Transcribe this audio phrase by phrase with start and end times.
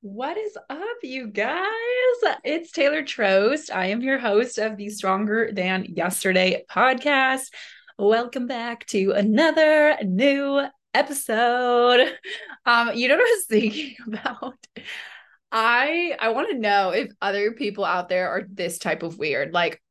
[0.00, 1.66] What is up, you guys?
[2.44, 3.74] It's Taylor Trost.
[3.74, 7.52] I am your host of the Stronger Than Yesterday podcast.
[7.98, 10.62] Welcome back to another new
[10.94, 12.14] episode.
[12.64, 14.54] Um, you know what I was thinking about?
[15.50, 19.52] I I want to know if other people out there are this type of weird.
[19.52, 19.82] Like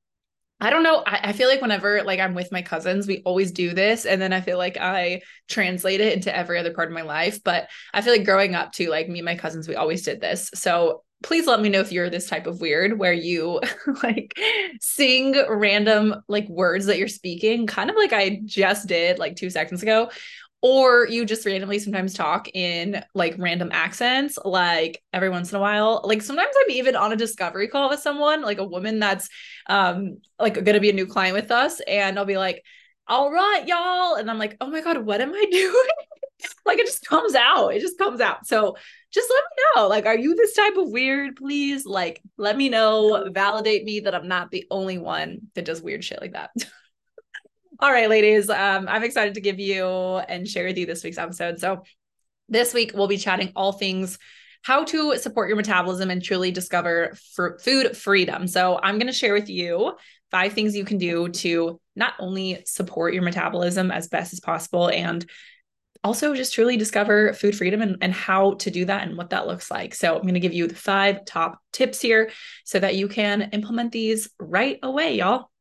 [0.59, 1.03] I don't know.
[1.05, 4.05] I, I, feel like whenever like I'm with my cousins, we always do this.
[4.05, 7.43] And then I feel like I translate it into every other part of my life.
[7.43, 10.19] But I feel like growing up too, like me and my cousins, we always did
[10.19, 10.49] this.
[10.55, 13.59] So please let me know if you're this type of weird where you
[14.03, 14.33] like
[14.79, 19.49] sing random like words that you're speaking, kind of like I just did like two
[19.49, 20.09] seconds ago,
[20.67, 25.61] or you just randomly sometimes talk in like random accents like every once in a
[25.61, 26.01] while.
[26.03, 29.29] Like sometimes i'm even on a discovery call with someone like a woman that's
[29.67, 32.65] um like gonna be a new client with us and i'll be like
[33.07, 35.87] all right y'all and i'm like oh my god what am i doing?
[36.65, 37.69] Like it just comes out.
[37.69, 38.45] It just comes out.
[38.45, 38.75] So
[39.11, 39.87] just let me know.
[39.87, 41.37] Like are you this type of weird?
[41.37, 43.25] Please like let me know.
[43.31, 46.51] Validate me that i'm not the only one that does weird shit like that
[47.79, 48.49] All right, ladies.
[48.49, 51.59] Um, I'm excited to give you and share with you this week's episode.
[51.59, 51.83] So,
[52.49, 54.17] this week we'll be chatting all things
[54.63, 58.47] how to support your metabolism and truly discover fr- food freedom.
[58.47, 59.93] So, I'm going to share with you
[60.31, 64.89] five things you can do to not only support your metabolism as best as possible
[64.89, 65.29] and
[66.03, 69.45] also just truly discover food freedom and, and how to do that and what that
[69.45, 69.93] looks like.
[69.93, 72.31] So, I'm going to give you the five top tips here
[72.65, 75.51] so that you can implement these right away, y'all.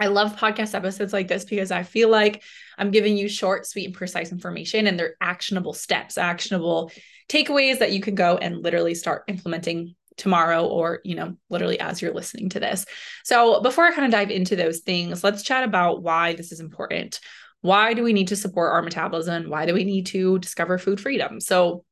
[0.00, 2.42] I love podcast episodes like this because I feel like
[2.78, 6.90] I'm giving you short, sweet, and precise information, and they're actionable steps, actionable
[7.28, 12.00] takeaways that you can go and literally start implementing tomorrow or, you know, literally as
[12.00, 12.86] you're listening to this.
[13.24, 16.60] So, before I kind of dive into those things, let's chat about why this is
[16.60, 17.20] important.
[17.60, 19.50] Why do we need to support our metabolism?
[19.50, 21.40] Why do we need to discover food freedom?
[21.40, 21.84] So,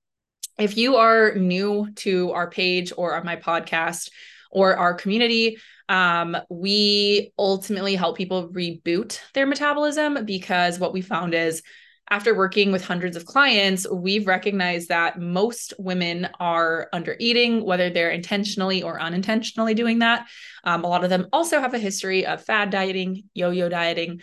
[0.59, 4.11] if you are new to our page or on my podcast
[4.51, 11.35] or our community, um, we ultimately help people reboot their metabolism because what we found
[11.35, 11.63] is
[12.11, 17.91] after working with hundreds of clients, we've recognized that most women are under eating, whether
[17.91, 20.27] they're intentionally or unintentionally doing that.
[20.65, 24.23] Um, a lot of them also have a history of fad dieting, yo yo dieting,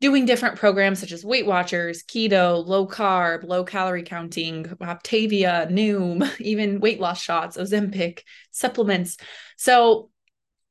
[0.00, 6.28] doing different programs such as Weight Watchers, keto, low carb, low calorie counting, Optavia, Noom,
[6.40, 8.20] even weight loss shots, Ozempic,
[8.50, 9.18] supplements.
[9.56, 10.10] So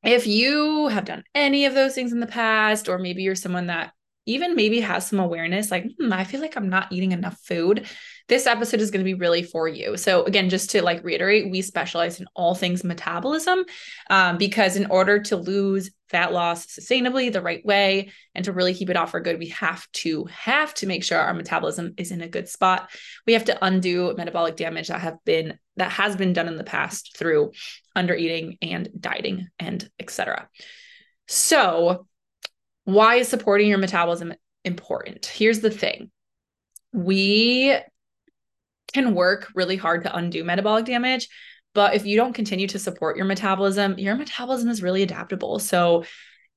[0.02, 3.66] if you have done any of those things in the past, or maybe you're someone
[3.68, 3.92] that
[4.26, 7.86] even maybe has some awareness, like, hmm, I feel like I'm not eating enough food,
[8.28, 9.96] this episode is going to be really for you.
[9.96, 13.64] So, again, just to like reiterate, we specialize in all things metabolism
[14.10, 18.74] um, because in order to lose fat loss sustainably the right way and to really
[18.74, 22.10] keep it off for good, we have to have to make sure our metabolism is
[22.10, 22.90] in a good spot.
[23.26, 26.64] We have to undo metabolic damage that have been that has been done in the
[26.64, 27.52] past through
[27.96, 30.48] under eating and dieting and etc.
[31.28, 32.06] So,
[32.84, 34.34] why is supporting your metabolism
[34.64, 35.26] important?
[35.26, 36.10] Here's the thing.
[36.92, 37.74] We
[38.92, 41.28] can work really hard to undo metabolic damage,
[41.74, 45.58] but if you don't continue to support your metabolism, your metabolism is really adaptable.
[45.58, 46.04] So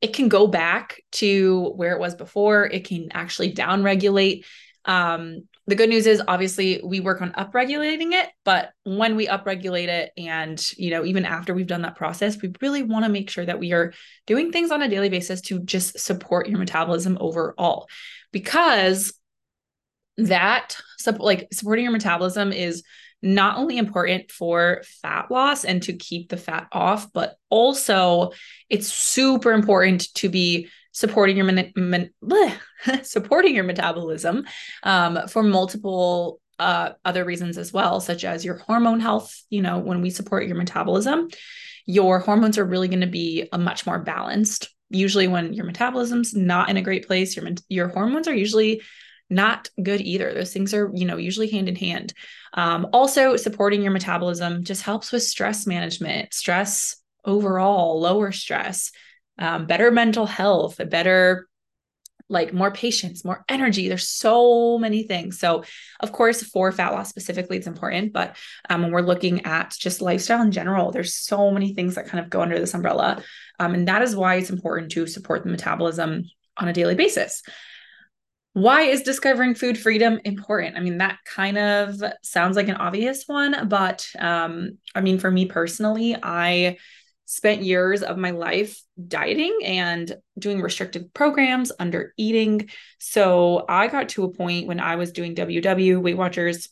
[0.02, 2.66] it can go back to where it was before.
[2.66, 4.46] It can actually downregulate.
[4.84, 9.88] Um, the good news is obviously we work on upregulating it, but when we upregulate
[9.88, 13.32] it and, you know, even after we've done that process, we really want to make
[13.32, 13.94] sure that we are
[14.28, 17.88] doing things on a daily basis to just support your metabolism overall.
[18.32, 19.14] Because
[20.18, 20.78] that
[21.20, 22.84] like supporting your metabolism is
[23.22, 28.32] not only important for fat loss and to keep the fat off, but also
[28.70, 32.54] it's super important to be supporting your man, man, bleh,
[33.04, 34.46] supporting your metabolism
[34.84, 39.44] um, for multiple uh, other reasons as well, such as your hormone health.
[39.50, 41.30] You know, when we support your metabolism,
[41.86, 44.70] your hormones are really going to be a much more balanced.
[44.90, 48.82] Usually, when your metabolism's not in a great place, your your hormones are usually
[49.30, 50.34] not good either.
[50.34, 52.14] Those things are, you know, usually hand in hand.
[52.54, 58.92] Um, also, supporting your metabolism just helps with stress management, stress overall, lower stress,
[59.40, 61.48] um, better mental health, a better
[62.28, 63.88] like more patience, more energy.
[63.88, 65.40] There's so many things.
[65.40, 65.64] So,
[66.00, 68.14] of course, for fat loss specifically, it's important.
[68.14, 68.36] But
[68.70, 72.24] um, when we're looking at just lifestyle in general, there's so many things that kind
[72.24, 73.24] of go under this umbrella.
[73.60, 76.24] Um, and that is why it's important to support the metabolism
[76.58, 77.44] on a daily basis.
[78.56, 80.78] Why is discovering food freedom important?
[80.78, 85.30] I mean, that kind of sounds like an obvious one, but um, I mean, for
[85.30, 86.78] me personally, I
[87.26, 92.70] spent years of my life dieting and doing restrictive programs, under eating.
[92.98, 96.70] So I got to a point when I was doing WW Weight Watchers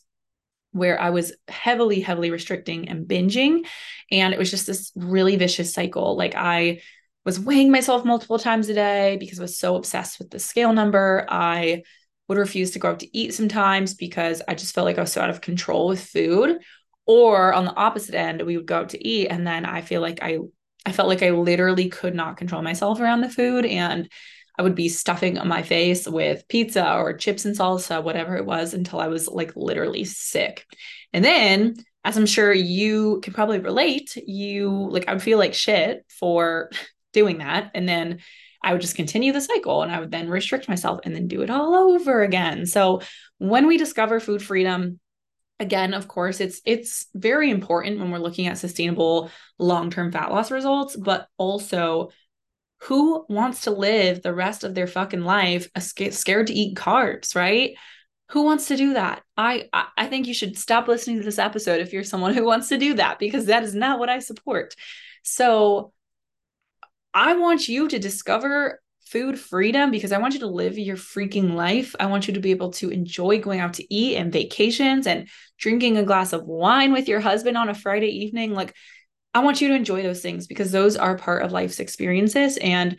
[0.72, 3.66] where I was heavily, heavily restricting and binging.
[4.10, 6.16] And it was just this really vicious cycle.
[6.16, 6.80] Like I
[7.24, 10.72] was weighing myself multiple times a day because I was so obsessed with the scale
[10.72, 11.26] number.
[11.28, 11.82] I
[12.28, 15.12] would refuse to go out to eat sometimes because I just felt like I was
[15.12, 16.58] so out of control with food.
[17.06, 20.00] Or on the opposite end, we would go out to eat and then I feel
[20.00, 20.38] like I
[20.86, 24.08] I felt like I literally could not control myself around the food and
[24.58, 28.74] I would be stuffing my face with pizza or chips and salsa, whatever it was,
[28.74, 30.64] until I was like literally sick.
[31.12, 31.74] And then,
[32.04, 36.70] as I'm sure you can probably relate, you like, I would feel like shit for
[37.14, 37.70] doing that.
[37.74, 38.20] And then
[38.62, 41.40] I would just continue the cycle and I would then restrict myself and then do
[41.40, 42.66] it all over again.
[42.66, 43.00] So,
[43.38, 45.00] when we discover food freedom,
[45.60, 50.50] again of course it's it's very important when we're looking at sustainable long-term fat loss
[50.50, 52.10] results but also
[52.84, 57.76] who wants to live the rest of their fucking life scared to eat carbs, right?
[58.30, 59.22] Who wants to do that?
[59.38, 62.68] I I think you should stop listening to this episode if you're someone who wants
[62.68, 64.74] to do that because that is not what I support.
[65.22, 65.93] So
[67.14, 71.54] I want you to discover food freedom because I want you to live your freaking
[71.54, 71.94] life.
[72.00, 75.28] I want you to be able to enjoy going out to eat and vacations and
[75.58, 78.54] drinking a glass of wine with your husband on a Friday evening.
[78.54, 78.74] Like
[79.32, 82.56] I want you to enjoy those things because those are part of life's experiences.
[82.56, 82.98] And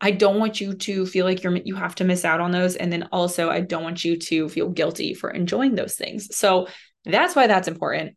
[0.00, 2.74] I don't want you to feel like you're you have to miss out on those.
[2.74, 6.36] And then also I don't want you to feel guilty for enjoying those things.
[6.36, 6.66] So
[7.04, 8.16] that's why that's important.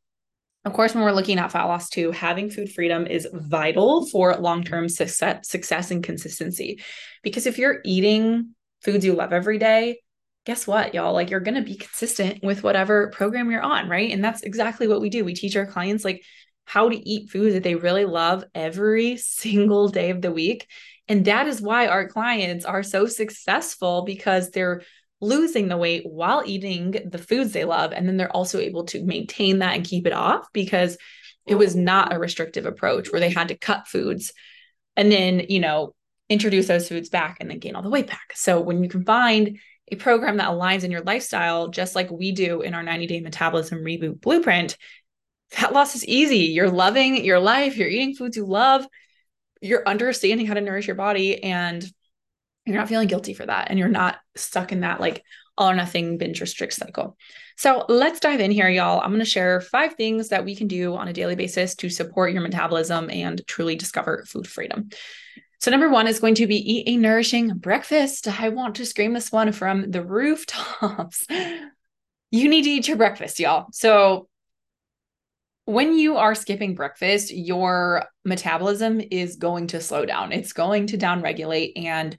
[0.66, 4.36] Of course, when we're looking at fat loss too, having food freedom is vital for
[4.36, 6.82] long-term success, success and consistency.
[7.22, 10.00] Because if you're eating foods you love every day,
[10.46, 11.14] guess what, y'all?
[11.14, 14.12] Like you're going to be consistent with whatever program you're on, right?
[14.12, 15.24] And that's exactly what we do.
[15.24, 16.24] We teach our clients like
[16.66, 20.68] how to eat food that they really love every single day of the week.
[21.08, 24.82] And that is why our clients are so successful because they're
[25.22, 27.94] losing the weight while eating the foods they love.
[27.94, 30.98] And then they're also able to maintain that and keep it off because
[31.46, 31.80] it was oh.
[31.80, 34.34] not a restrictive approach where they had to cut foods
[34.96, 35.94] and then, you know,
[36.30, 38.34] introduce those foods back and then gain all the weight back.
[38.34, 39.60] So when you can find
[39.92, 43.20] a program that aligns in your lifestyle, just like we do in our 90 day
[43.20, 44.78] metabolism reboot blueprint,
[45.52, 46.40] fat loss is easy.
[46.40, 48.88] You're loving your life, you're eating foods you love,
[49.62, 51.86] you're understanding how to nourish your body, and
[52.66, 53.70] you're not feeling guilty for that.
[53.70, 55.24] And you're not stuck in that like
[55.58, 57.18] all or nothing binge restrict cycle.
[57.58, 59.00] So let's dive in here, y'all.
[59.00, 61.90] I'm going to share five things that we can do on a daily basis to
[61.90, 64.90] support your metabolism and truly discover food freedom.
[65.62, 68.28] So, number one is going to be eat a nourishing breakfast.
[68.28, 71.26] I want to scream this one from the rooftops.
[72.32, 73.68] you need to eat your breakfast, y'all.
[73.72, 74.28] So,
[75.64, 80.34] when you are skipping breakfast, your metabolism is going to slow down.
[80.34, 81.72] It's going to downregulate.
[81.78, 82.16] And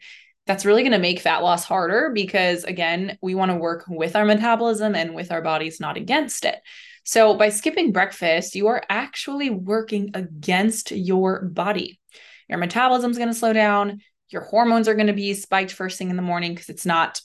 [0.46, 4.14] that's really going to make fat loss harder because, again, we want to work with
[4.14, 6.56] our metabolism and with our bodies, not against it.
[7.04, 12.00] So, by skipping breakfast, you are actually working against your body.
[12.48, 14.00] Your metabolism is going to slow down.
[14.30, 17.20] Your hormones are going to be spiked first thing in the morning because it's not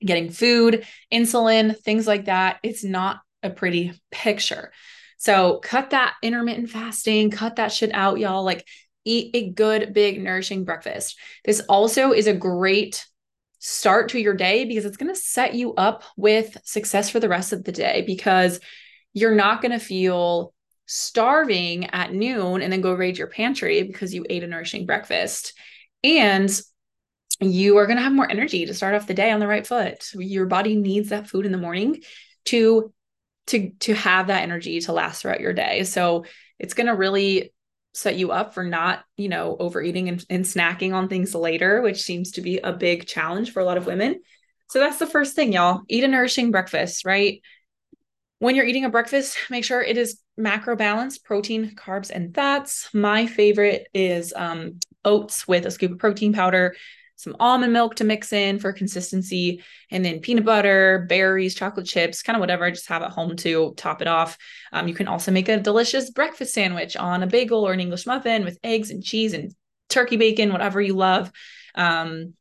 [0.00, 2.58] getting food, insulin, things like that.
[2.62, 4.72] It's not a pretty picture.
[5.18, 8.42] So cut that intermittent fasting, cut that shit out, y'all.
[8.42, 8.66] Like
[9.04, 11.18] eat a good, big, nourishing breakfast.
[11.44, 13.06] This also is a great
[13.58, 17.28] start to your day because it's going to set you up with success for the
[17.28, 18.60] rest of the day because
[19.12, 20.54] you're not going to feel
[20.86, 25.52] starving at noon and then go raid your pantry because you ate a nourishing breakfast.
[26.02, 26.50] And
[27.40, 29.66] you are going to have more energy to start off the day on the right
[29.66, 30.10] foot.
[30.14, 32.02] Your body needs that food in the morning
[32.46, 32.92] to
[33.46, 35.84] to to have that energy to last throughout your day.
[35.84, 36.24] So
[36.58, 37.52] it's going to really
[37.92, 42.02] set you up for not, you know, overeating and, and snacking on things later, which
[42.02, 44.20] seems to be a big challenge for a lot of women.
[44.68, 45.82] So that's the first thing, y'all.
[45.88, 47.40] Eat a nourishing breakfast, right?
[48.38, 52.88] When you're eating a breakfast, make sure it is macro balanced protein, carbs, and fats.
[52.94, 56.76] My favorite is um, oats with a scoop of protein powder,
[57.22, 62.22] some almond milk to mix in for consistency, and then peanut butter, berries, chocolate chips,
[62.22, 64.38] kind of whatever I just have at home to top it off.
[64.72, 68.06] Um, you can also make a delicious breakfast sandwich on a bagel or an English
[68.06, 69.52] muffin with eggs and cheese and
[69.88, 71.30] turkey bacon, whatever you love.
[71.74, 72.34] Um,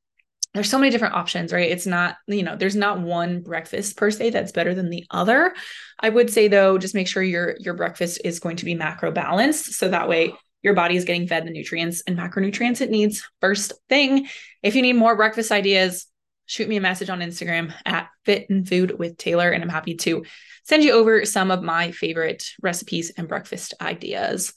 [0.53, 1.69] there's so many different options, right?
[1.69, 5.53] It's not, you know, there's not one breakfast per se that's better than the other.
[5.99, 9.11] I would say though, just make sure your your breakfast is going to be macro
[9.11, 9.73] balanced.
[9.73, 13.27] So that way your body is getting fed the nutrients and macronutrients it needs.
[13.41, 14.27] First thing,
[14.61, 16.07] if you need more breakfast ideas,
[16.45, 19.95] shoot me a message on Instagram at Fit and Food with Taylor, and I'm happy
[19.95, 20.25] to
[20.63, 24.53] send you over some of my favorite recipes and breakfast ideas.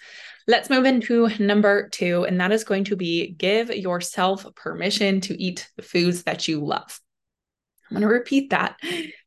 [0.48, 5.40] Let's move into number two, and that is going to be give yourself permission to
[5.40, 7.00] eat the foods that you love.
[7.90, 8.76] I'm going to repeat that.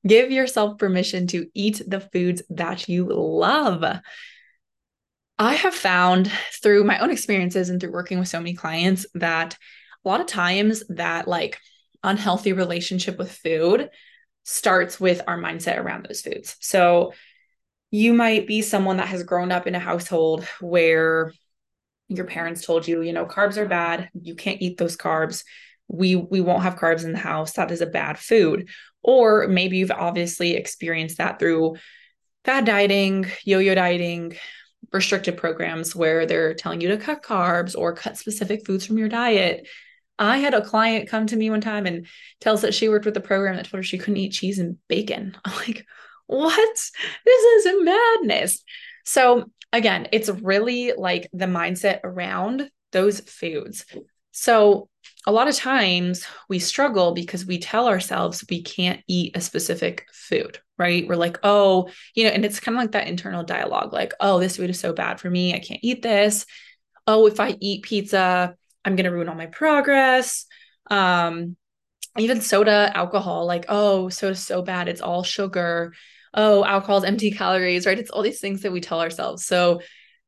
[0.05, 3.86] Give yourself permission to eat the foods that you love.
[5.38, 9.58] I have found through my own experiences and through working with so many clients that
[10.04, 11.60] a lot of times that like
[12.04, 13.89] unhealthy relationship with food
[14.44, 16.56] starts with our mindset around those foods.
[16.62, 17.13] So
[17.92, 21.34] you might be someone that has grown up in a household where
[22.08, 25.44] your parents told you, you know, carbs are bad, you can't eat those carbs.
[25.88, 27.54] We we won't have carbs in the house.
[27.54, 28.70] That is a bad food.
[29.04, 31.75] Or maybe you've obviously experienced that through
[32.44, 34.36] fad dieting, yo-yo dieting,
[34.92, 39.10] restrictive programs where they're telling you to cut carbs or cut specific foods from your
[39.10, 39.68] diet.
[40.18, 42.08] I had a client come to me one time and
[42.39, 44.60] tell us that she worked with a program that told her she couldn't eat cheese
[44.60, 45.36] and bacon.
[45.46, 45.86] I'm like,
[46.27, 46.77] what?
[47.25, 48.63] This is madness.
[49.06, 53.86] So, again, it's really like the mindset around those foods.
[54.32, 54.89] So,
[55.27, 60.05] a lot of times we struggle because we tell ourselves we can't eat a specific
[60.13, 61.07] food, right?
[61.07, 64.39] We're like, oh, you know, and it's kind of like that internal dialogue like, oh,
[64.39, 65.53] this food is so bad for me.
[65.53, 66.45] I can't eat this.
[67.07, 70.45] Oh, if I eat pizza, I'm going to ruin all my progress.
[70.91, 71.55] Um,
[72.17, 74.88] even soda, alcohol, like, oh, soda's so bad.
[74.88, 75.93] It's all sugar.
[76.33, 77.97] Oh, alcohol's empty calories, right?
[77.97, 79.45] It's all these things that we tell ourselves.
[79.45, 79.81] So,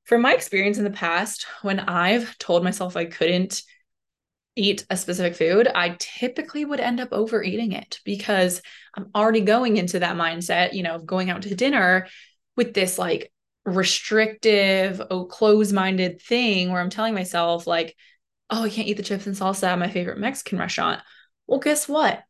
[0.06, 3.62] from my experience in the past, when I've told myself I couldn't
[4.58, 8.62] eat a specific food, I typically would end up overeating it because
[8.96, 12.08] I'm already going into that mindset, you know, of going out to dinner
[12.56, 13.32] with this like
[13.66, 17.96] restrictive, oh, close minded thing where I'm telling myself, like,
[18.50, 21.02] oh, I can't eat the chips and salsa at my favorite Mexican restaurant.
[21.46, 22.24] Well, guess what?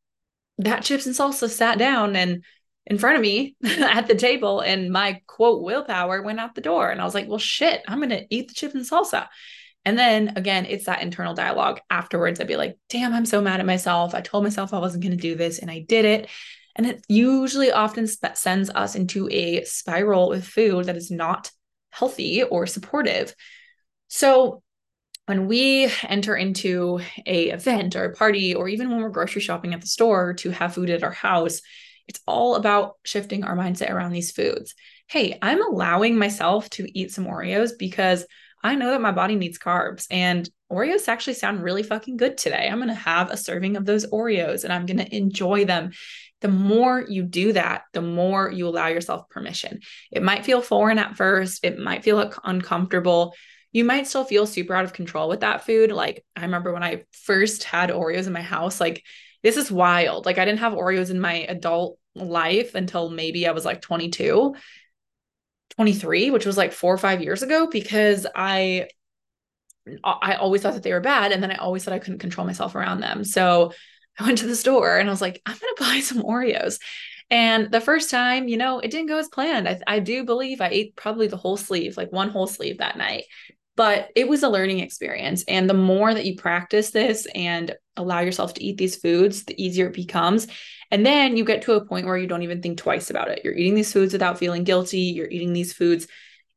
[0.57, 2.43] That chips and salsa sat down and
[2.88, 6.89] in front of me at the table, and my quote willpower went out the door.
[6.89, 9.27] And I was like, well, shit, I'm going to eat the chips and salsa.
[9.88, 12.41] And then again, it's that internal dialogue afterwards.
[12.41, 14.13] I'd be like, damn, I'm so mad at myself.
[14.13, 16.27] I told myself I wasn't going to do this and I did it.
[16.75, 21.51] And it usually often sp- sends us into a spiral with food that is not
[21.89, 23.34] healthy or supportive.
[24.10, 24.62] So
[25.27, 29.74] when we enter into a event or a party, or even when we're grocery shopping
[29.74, 31.62] at the store to have food at our house,
[32.10, 34.75] it's all about shifting our mindset around these foods.
[35.08, 38.25] Hey, I'm allowing myself to eat some Oreos because
[38.63, 42.67] I know that my body needs carbs and Oreos actually sound really fucking good today.
[42.67, 45.91] I'm going to have a serving of those Oreos and I'm going to enjoy them.
[46.41, 49.79] The more you do that, the more you allow yourself permission.
[50.11, 53.33] It might feel foreign at first, it might feel uncomfortable.
[53.71, 55.91] You might still feel super out of control with that food.
[55.91, 59.03] Like, I remember when I first had Oreos in my house, like,
[59.43, 60.25] this is wild.
[60.25, 64.55] Like, I didn't have Oreos in my adult life until maybe I was like 22.
[65.77, 68.88] 23, which was like four or five years ago, because I
[70.03, 71.31] I always thought that they were bad.
[71.31, 73.24] And then I always thought I couldn't control myself around them.
[73.24, 73.72] So
[74.19, 76.79] I went to the store and I was like, I'm going to buy some Oreos.
[77.29, 79.67] And the first time, you know, it didn't go as planned.
[79.67, 82.98] I, I do believe I ate probably the whole sleeve, like one whole sleeve that
[82.98, 83.25] night.
[83.77, 85.43] But it was a learning experience.
[85.48, 89.63] And the more that you practice this and allow yourself to eat these foods, the
[89.63, 90.48] easier it becomes.
[90.91, 93.41] And then you get to a point where you don't even think twice about it.
[93.43, 95.00] You're eating these foods without feeling guilty.
[95.00, 96.07] You're eating these foods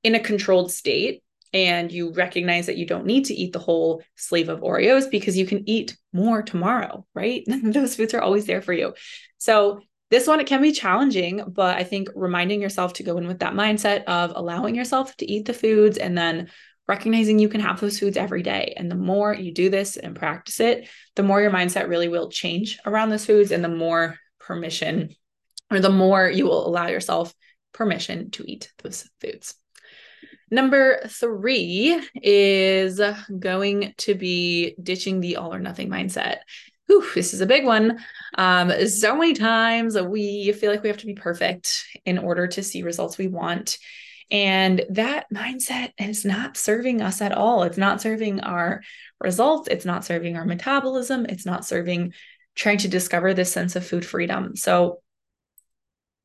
[0.02, 1.22] in a controlled state.
[1.52, 5.36] And you recognize that you don't need to eat the whole sleeve of Oreos because
[5.36, 7.44] you can eat more tomorrow, right?
[7.62, 8.94] Those foods are always there for you.
[9.38, 13.28] So, this one, it can be challenging, but I think reminding yourself to go in
[13.28, 16.48] with that mindset of allowing yourself to eat the foods and then
[16.90, 18.74] recognizing you can have those foods every day.
[18.76, 22.28] And the more you do this and practice it, the more your mindset really will
[22.28, 25.14] change around those foods and the more permission
[25.70, 27.32] or the more you will allow yourself
[27.72, 29.54] permission to eat those foods.
[30.50, 33.00] Number three is
[33.38, 36.38] going to be ditching the all or nothing mindset.
[36.88, 38.00] Whew, this is a big one.
[38.36, 42.64] Um, so many times we feel like we have to be perfect in order to
[42.64, 43.78] see results we want.
[44.30, 47.64] And that mindset is not serving us at all.
[47.64, 48.82] It's not serving our
[49.20, 49.68] results.
[49.68, 51.26] It's not serving our metabolism.
[51.26, 52.14] It's not serving
[52.54, 54.56] trying to discover this sense of food freedom.
[54.56, 55.00] So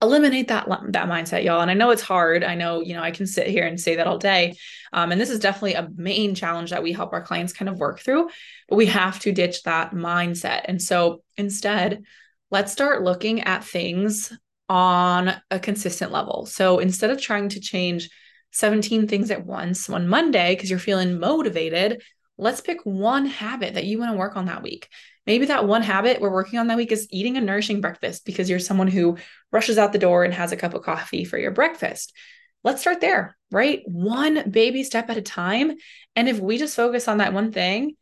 [0.01, 3.11] eliminate that that mindset y'all and i know it's hard i know you know i
[3.11, 4.53] can sit here and say that all day
[4.91, 7.79] um, and this is definitely a main challenge that we help our clients kind of
[7.79, 8.29] work through
[8.67, 12.03] but we have to ditch that mindset and so instead
[12.51, 14.33] let's start looking at things
[14.69, 16.45] on a consistent level.
[16.45, 18.09] So instead of trying to change
[18.51, 22.01] 17 things at once on Monday because you're feeling motivated,
[22.37, 24.87] let's pick one habit that you want to work on that week.
[25.25, 28.49] Maybe that one habit we're working on that week is eating a nourishing breakfast because
[28.49, 29.17] you're someone who
[29.51, 32.13] rushes out the door and has a cup of coffee for your breakfast.
[32.63, 33.81] Let's start there, right?
[33.85, 35.73] One baby step at a time.
[36.15, 37.95] And if we just focus on that one thing,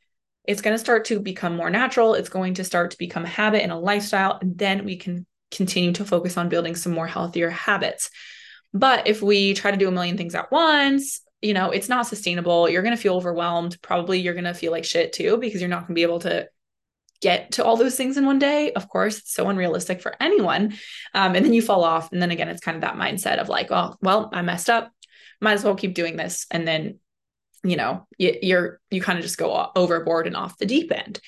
[0.45, 2.15] it's going to start to become more natural.
[2.15, 4.37] It's going to start to become a habit and a lifestyle.
[4.41, 5.25] And then we can
[5.55, 8.09] continue to focus on building some more healthier habits.
[8.73, 12.07] But if we try to do a million things at once, you know, it's not
[12.07, 12.69] sustainable.
[12.69, 13.77] You're going to feel overwhelmed.
[13.81, 16.19] Probably you're going to feel like shit too, because you're not going to be able
[16.19, 16.47] to
[17.21, 18.71] get to all those things in one day.
[18.73, 20.73] Of course, it's so unrealistic for anyone.
[21.13, 22.11] Um, and then you fall off.
[22.11, 24.91] And then again, it's kind of that mindset of like, oh, well, I messed up.
[25.39, 26.45] Might as well keep doing this.
[26.49, 26.99] And then,
[27.63, 31.19] you know, you, you're, you kind of just go overboard and off the deep end.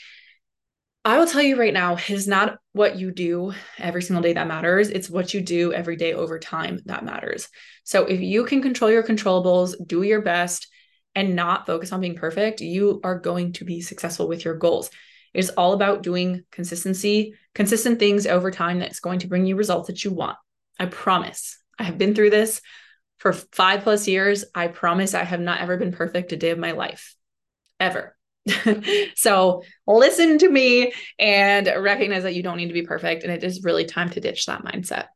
[1.06, 4.34] I will tell you right now, it is not what you do every single day
[4.34, 4.90] that matters.
[4.90, 7.48] It's what you do every day over time that matters.
[7.84, 10.68] So if you can control your controllables, do your best,
[11.14, 14.90] and not focus on being perfect, you are going to be successful with your goals.
[15.32, 19.88] It's all about doing consistency, consistent things over time that's going to bring you results
[19.88, 20.38] that you want.
[20.80, 21.60] I promise.
[21.78, 22.62] I have been through this
[23.18, 24.44] for five plus years.
[24.56, 27.16] I promise I have not ever been perfect a day of my life,
[27.80, 28.15] ever.
[29.16, 33.24] so listen to me and recognize that you don't need to be perfect.
[33.24, 35.08] And it is really time to ditch that mindset.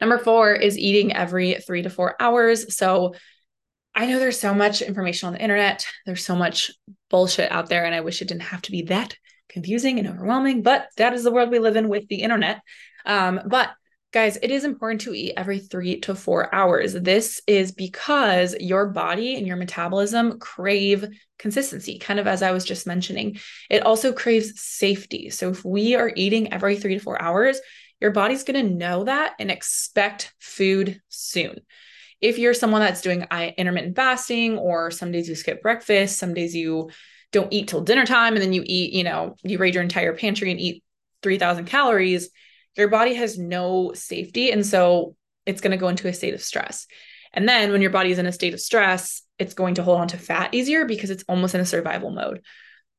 [0.00, 2.76] Number four is eating every three to four hours.
[2.76, 3.14] So
[3.94, 6.70] I know there's so much information on the internet, there's so much
[7.08, 9.16] bullshit out there, and I wish it didn't have to be that
[9.48, 12.60] confusing and overwhelming, but that is the world we live in with the internet.
[13.04, 13.70] Um, but
[14.12, 16.94] Guys, it is important to eat every three to four hours.
[16.94, 21.06] This is because your body and your metabolism crave
[21.38, 23.38] consistency, kind of as I was just mentioning.
[23.68, 25.30] It also craves safety.
[25.30, 27.60] So if we are eating every three to four hours,
[28.00, 31.60] your body's going to know that and expect food soon.
[32.20, 36.52] If you're someone that's doing intermittent fasting, or some days you skip breakfast, some days
[36.52, 36.90] you
[37.30, 40.16] don't eat till dinner time, and then you eat, you know, you raid your entire
[40.16, 40.82] pantry and eat
[41.22, 42.28] 3,000 calories
[42.76, 44.50] your body has no safety.
[44.50, 46.86] And so it's going to go into a state of stress.
[47.32, 50.00] And then when your body is in a state of stress, it's going to hold
[50.00, 52.42] on to fat easier because it's almost in a survival mode.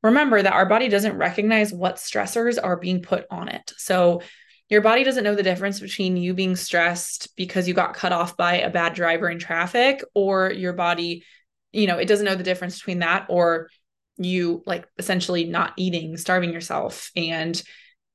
[0.04, 3.72] Remember that our body doesn't recognize what stressors are being put on it.
[3.78, 4.22] So
[4.70, 8.38] your body doesn't know the difference between you being stressed because you got cut off
[8.38, 11.26] by a bad driver in traffic or your body,
[11.72, 13.70] you know, it doesn't know the difference between that or
[14.18, 17.62] you like essentially not eating, starving yourself and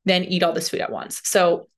[0.06, 1.20] then eat all this food at once.
[1.24, 1.68] So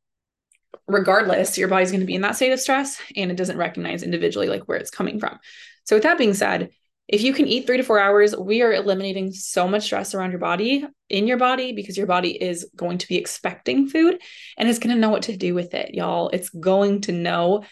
[0.87, 4.03] regardless, your body's going to be in that state of stress and it doesn't recognize
[4.03, 5.39] individually like where it's coming from.
[5.85, 6.71] So with that being said,
[7.09, 10.31] if you can eat 3 to 4 hours, we are eliminating so much stress around
[10.31, 14.21] your body, in your body because your body is going to be expecting food
[14.59, 16.29] and it's going to know what to do with it, y'all.
[16.29, 17.65] It's going to know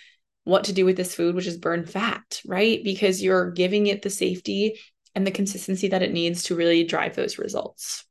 [0.44, 2.82] what to do with this food, which is burn fat, right?
[2.82, 4.78] Because you're giving it the safety
[5.14, 8.06] and the consistency that it needs to really drive those results.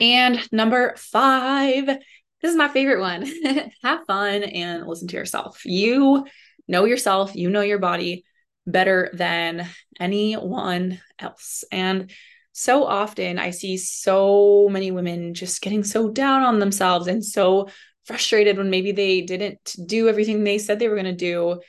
[0.00, 3.30] And number five, this is my favorite one
[3.82, 5.64] have fun and listen to yourself.
[5.64, 6.26] You
[6.66, 8.24] know yourself, you know your body
[8.66, 9.66] better than
[9.98, 11.64] anyone else.
[11.70, 12.10] And
[12.52, 17.68] so often I see so many women just getting so down on themselves and so
[18.04, 21.60] frustrated when maybe they didn't do everything they said they were going to do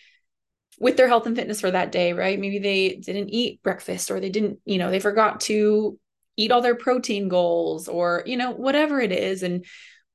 [0.79, 2.39] with their health and fitness for that day, right?
[2.39, 5.99] Maybe they didn't eat breakfast or they didn't, you know, they forgot to
[6.37, 9.43] eat all their protein goals or, you know, whatever it is.
[9.43, 9.65] And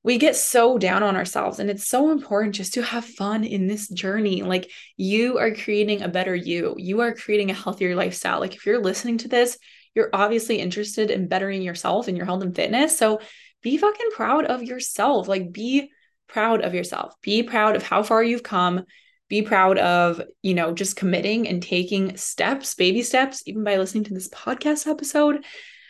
[0.03, 1.59] we get so down on ourselves.
[1.59, 4.41] And it's so important just to have fun in this journey.
[4.41, 8.39] Like you are creating a better you, you are creating a healthier lifestyle.
[8.39, 9.57] Like if you're listening to this,
[9.95, 12.97] you're obviously interested in bettering yourself and your health and fitness.
[12.97, 13.19] So
[13.61, 15.27] be fucking proud of yourself.
[15.27, 15.91] Like be
[16.27, 17.15] proud of yourself.
[17.21, 18.85] Be proud of how far you've come.
[19.27, 24.05] Be proud of, you know, just committing and taking steps, baby steps, even by listening
[24.05, 25.43] to this podcast episode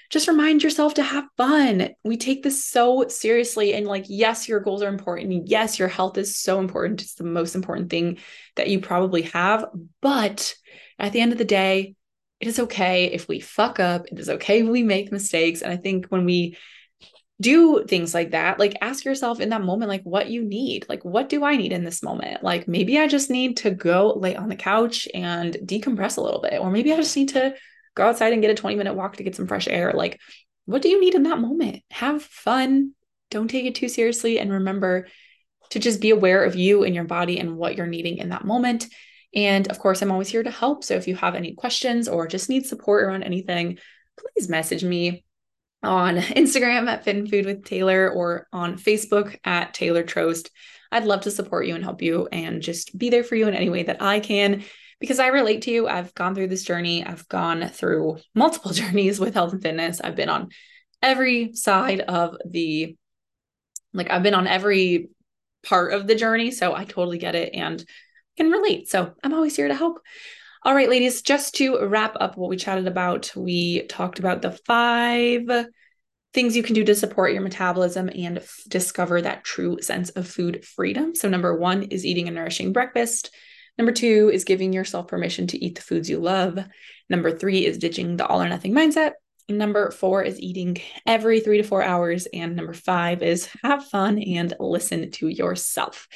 [0.10, 1.90] just remind yourself to have fun.
[2.04, 3.74] We take this so seriously.
[3.74, 5.48] And like, yes, your goals are important.
[5.48, 7.02] Yes, your health is so important.
[7.02, 8.20] It's the most important thing
[8.56, 9.66] that you probably have.
[10.02, 10.56] But
[10.98, 11.96] at the end of the day,
[12.40, 14.06] it is okay if we fuck up.
[14.12, 15.62] It is okay if we make mistakes.
[15.62, 16.58] And I think when we
[17.40, 20.86] do things like that, like ask yourself in that moment, like what you need.
[20.90, 22.44] Like, what do I need in this moment?
[22.44, 26.42] Like, maybe I just need to go lay on the couch and decompress a little
[26.42, 26.60] bit.
[26.60, 27.54] Or maybe I just need to
[27.98, 29.92] go outside and get a 20 minute walk to get some fresh air.
[29.94, 30.22] Like,
[30.66, 31.82] what do you need in that moment?
[31.92, 32.94] Have fun.
[33.32, 34.40] Don't take it too seriously.
[34.40, 35.08] And remember
[35.72, 38.46] to just be aware of you and your body and what you're needing in that
[38.46, 38.88] moment.
[39.34, 40.84] And of course, I'm always here to help.
[40.84, 43.80] So if you have any questions or just need support around anything,
[44.18, 45.26] please message me
[45.84, 50.50] on Instagram at Fit and Food with Taylor or on Facebook at Taylor Trost.
[50.92, 53.54] I'd love to support you and help you and just be there for you in
[53.54, 54.64] any way that I can
[55.00, 55.88] because I relate to you.
[55.88, 57.06] I've gone through this journey.
[57.06, 60.02] I've gone through multiple journeys with health and fitness.
[60.02, 60.50] I've been on
[61.02, 62.96] every side of the,
[63.94, 65.10] like, I've been on every
[65.64, 66.52] part of the journey.
[66.52, 67.84] So I totally get it and
[68.38, 68.90] can relate.
[68.90, 70.00] So I'm always here to help.
[70.64, 74.52] All right, ladies, just to wrap up what we chatted about, we talked about the
[74.52, 75.68] five
[76.34, 80.28] things you can do to support your metabolism and f- discover that true sense of
[80.28, 81.16] food freedom.
[81.16, 83.34] So, number one is eating a nourishing breakfast.
[83.78, 86.58] Number two is giving yourself permission to eat the foods you love.
[87.10, 89.14] Number three is ditching the all or nothing mindset.
[89.50, 92.28] Number four is eating every three to four hours.
[92.34, 96.08] And number five is have fun and listen to yourself.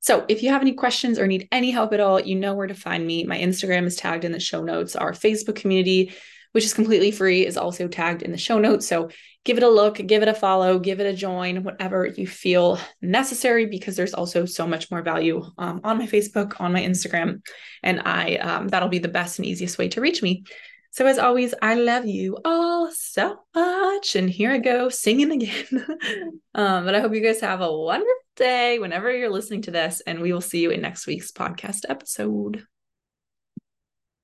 [0.00, 2.66] So, if you have any questions or need any help at all, you know where
[2.66, 3.24] to find me.
[3.24, 4.96] My Instagram is tagged in the show notes.
[4.96, 6.12] Our Facebook community,
[6.54, 8.86] which is completely free, is also tagged in the show notes.
[8.86, 9.10] So,
[9.44, 12.78] give it a look, give it a follow, give it a join, whatever you feel
[13.02, 17.42] necessary, because there's also so much more value um, on my Facebook, on my Instagram,
[17.82, 20.44] and I um, that'll be the best and easiest way to reach me.
[20.92, 24.14] So, as always, I love you all so much.
[24.14, 25.66] And here I go singing again.
[26.54, 30.02] um, but I hope you guys have a wonderful day whenever you're listening to this,
[30.06, 32.64] and we will see you in next week's podcast episode.